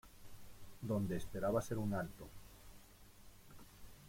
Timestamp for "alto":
1.93-2.27